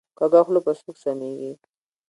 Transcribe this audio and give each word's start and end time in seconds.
کږه 0.17 0.39
خوله 0.45 0.59
په 0.65 0.71
سوک 0.79 0.95
سمیږي 1.03 1.51